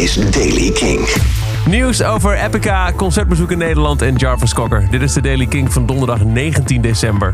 is 0.00 0.14
Daily 0.14 0.70
King. 0.70 1.08
Nieuws 1.66 2.02
over 2.02 2.44
Epica, 2.44 2.92
concertbezoek 2.92 3.50
in 3.50 3.58
Nederland 3.58 4.02
en 4.02 4.16
Jarvis 4.16 4.54
Cocker. 4.54 4.86
Dit 4.90 5.02
is 5.02 5.12
de 5.12 5.20
Daily 5.20 5.46
King 5.46 5.72
van 5.72 5.86
donderdag 5.86 6.24
19 6.24 6.80
december. 6.80 7.30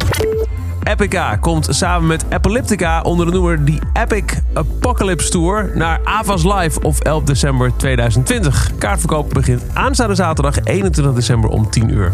Epica 0.83 1.37
komt 1.37 1.67
samen 1.71 2.07
met 2.07 2.25
Epileptica 2.29 3.03
onder 3.03 3.27
de 3.27 3.33
noemer 3.33 3.65
The 3.65 3.79
Epic 3.93 4.39
Apocalypse 4.53 5.31
Tour 5.31 5.71
naar 5.75 6.01
Avas 6.05 6.45
Live 6.45 6.81
op 6.81 6.97
11 6.99 7.23
december 7.23 7.73
2020. 7.77 8.71
Kaartverkoop 8.79 9.31
begint 9.35 9.63
aanstaande 9.73 10.15
zaterdag 10.15 10.65
21 10.65 11.15
december 11.15 11.51
om 11.51 11.71
10 11.71 11.91
uur. 11.91 12.11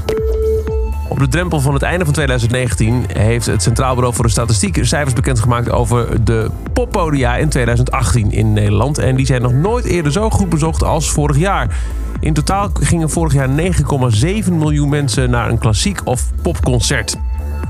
Op 1.12 1.18
de 1.18 1.28
drempel 1.28 1.60
van 1.60 1.74
het 1.74 1.82
einde 1.82 2.04
van 2.04 2.14
2019 2.14 3.04
heeft 3.12 3.46
het 3.46 3.62
Centraal 3.62 3.94
Bureau 3.94 4.14
voor 4.14 4.24
de 4.24 4.30
Statistiek 4.30 4.78
cijfers 4.80 5.14
bekendgemaakt 5.14 5.70
over 5.70 6.24
de 6.24 6.50
poppodia 6.72 7.36
in 7.36 7.48
2018 7.48 8.32
in 8.32 8.52
Nederland. 8.52 8.98
En 8.98 9.16
die 9.16 9.26
zijn 9.26 9.42
nog 9.42 9.52
nooit 9.52 9.84
eerder 9.84 10.12
zo 10.12 10.30
goed 10.30 10.48
bezocht 10.48 10.84
als 10.84 11.10
vorig 11.10 11.36
jaar. 11.36 11.76
In 12.20 12.32
totaal 12.32 12.70
gingen 12.80 13.10
vorig 13.10 13.32
jaar 13.32 13.48
9,7 13.48 14.52
miljoen 14.52 14.88
mensen 14.88 15.30
naar 15.30 15.48
een 15.48 15.58
klassiek 15.58 16.00
of 16.04 16.30
popconcert. 16.42 17.16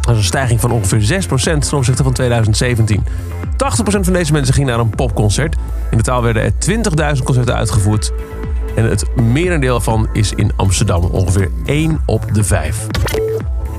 Dat 0.00 0.10
is 0.10 0.16
een 0.16 0.24
stijging 0.24 0.60
van 0.60 0.70
ongeveer 0.70 1.22
6% 1.28 1.58
ten 1.58 1.76
opzichte 1.76 2.02
van 2.02 2.12
2017. 2.12 3.04
80% 3.04 3.06
van 3.84 4.12
deze 4.12 4.32
mensen 4.32 4.54
ging 4.54 4.66
naar 4.66 4.78
een 4.78 4.90
popconcert. 4.90 5.56
In 5.90 5.96
totaal 5.96 6.22
werden 6.22 6.42
er 6.42 6.52
20.000 7.16 7.22
concerten 7.22 7.54
uitgevoerd. 7.54 8.12
En 8.76 8.84
het 8.84 9.16
merendeel 9.16 9.80
van 9.80 10.08
is 10.12 10.32
in 10.32 10.52
Amsterdam. 10.56 11.04
Ongeveer 11.04 11.50
1 11.64 12.02
op 12.06 12.34
de 12.34 12.44
5. 12.44 12.86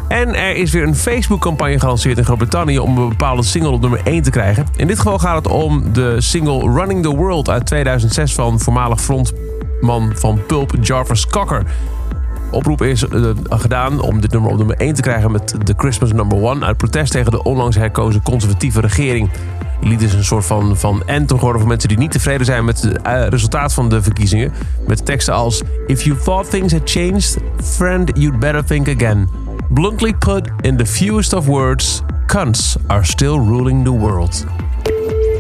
En 0.07 0.35
er 0.35 0.55
is 0.55 0.71
weer 0.71 0.83
een 0.83 0.95
Facebook-campagne 0.95 1.79
gelanceerd 1.79 2.17
in 2.17 2.23
Groot-Brittannië 2.23 2.79
om 2.79 2.97
een 2.97 3.09
bepaalde 3.09 3.43
single 3.43 3.71
op 3.71 3.81
nummer 3.81 4.01
1 4.03 4.23
te 4.23 4.29
krijgen. 4.29 4.65
In 4.75 4.87
dit 4.87 4.97
geval 4.97 5.19
gaat 5.19 5.35
het 5.35 5.47
om 5.47 5.93
de 5.93 6.21
single 6.21 6.71
Running 6.73 7.03
the 7.03 7.15
World 7.15 7.49
uit 7.49 7.65
2006 7.65 8.33
van 8.33 8.59
voormalig 8.59 9.01
frontman 9.01 10.11
van 10.15 10.39
Pulp 10.47 10.73
Jarvis 10.81 11.27
Cocker. 11.27 11.63
Oproep 12.53 12.81
is 12.81 13.03
uh, 13.03 13.29
gedaan 13.49 14.01
om 14.01 14.21
dit 14.21 14.31
nummer 14.31 14.51
op 14.51 14.57
nummer 14.57 14.75
1 14.77 14.93
te 14.93 15.01
krijgen 15.01 15.31
met 15.31 15.55
The 15.63 15.73
Christmas 15.77 16.13
Number 16.13 16.43
1 16.43 16.65
uit 16.65 16.77
protest 16.77 17.11
tegen 17.11 17.31
de 17.31 17.43
onlangs 17.43 17.75
herkozen 17.75 18.21
conservatieve 18.21 18.81
regering. 18.81 19.29
Het 19.79 19.87
lied 19.87 20.01
is 20.01 20.13
een 20.13 20.23
soort 20.23 20.45
van, 20.45 20.77
van 20.77 21.03
anthem 21.05 21.37
geworden 21.37 21.59
voor 21.59 21.69
mensen 21.69 21.89
die 21.89 21.97
niet 21.97 22.11
tevreden 22.11 22.45
zijn 22.45 22.65
met 22.65 22.81
het 22.81 22.99
uh, 23.07 23.27
resultaat 23.27 23.73
van 23.73 23.89
de 23.89 24.01
verkiezingen. 24.01 24.51
Met 24.87 25.05
teksten 25.05 25.33
als 25.33 25.61
If 25.87 26.01
you 26.01 26.17
thought 26.17 26.49
things 26.49 26.73
had 26.73 26.81
changed, 26.89 27.37
friend, 27.61 28.11
you'd 28.13 28.39
better 28.39 28.63
think 28.63 28.87
again. 28.87 29.29
Bluntly 29.69 30.13
put 30.13 30.49
in 30.61 30.77
the 30.77 30.85
fewest 30.85 31.33
of 31.33 31.45
words, 31.45 32.01
cunts 32.25 32.75
are 32.87 33.05
still 33.05 33.37
ruling 33.39 33.83
the 33.83 33.91
world. 33.91 34.45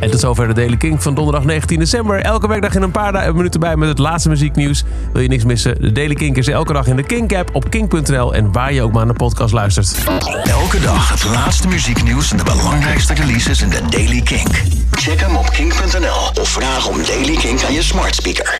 En 0.03 0.11
tot 0.11 0.19
zover 0.19 0.47
de 0.47 0.53
Daily 0.53 0.77
King 0.77 1.03
van 1.03 1.13
donderdag 1.13 1.43
19 1.43 1.79
december. 1.79 2.21
Elke 2.21 2.47
werkdag 2.47 2.75
in 2.75 2.81
een 2.81 2.91
paar 2.91 3.35
minuten 3.35 3.59
bij 3.59 3.75
met 3.75 3.89
het 3.89 3.97
laatste 3.97 4.29
muzieknieuws. 4.29 4.83
Wil 5.13 5.21
je 5.21 5.27
niks 5.27 5.43
missen? 5.43 5.81
De 5.81 5.91
Daily 5.91 6.13
King 6.13 6.37
is 6.37 6.47
elke 6.47 6.73
dag 6.73 6.87
in 6.87 6.95
de 6.95 7.03
Kink-app 7.03 7.49
op 7.55 7.69
kink.nl 7.69 8.33
en 8.33 8.51
waar 8.51 8.73
je 8.73 8.81
ook 8.81 8.91
maar 8.91 9.05
naar 9.05 9.15
podcast 9.15 9.53
luistert. 9.53 9.95
Elke 10.43 10.79
dag 10.79 11.09
het 11.09 11.23
laatste 11.23 11.67
muzieknieuws 11.67 12.31
en 12.31 12.37
de 12.37 12.43
belangrijkste 12.43 13.13
releases 13.13 13.61
in 13.61 13.69
de 13.69 13.81
Daily 13.89 14.21
King. 14.21 14.49
Check 14.91 15.19
hem 15.19 15.35
op 15.35 15.49
kink.nl 15.49 16.41
of 16.41 16.49
vraag 16.49 16.87
om 16.87 16.97
Daily 17.05 17.35
King 17.35 17.63
aan 17.63 17.73
je 17.73 17.81
smart 17.81 18.15
speaker. 18.15 18.51